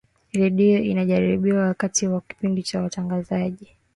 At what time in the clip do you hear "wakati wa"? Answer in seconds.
1.67-2.21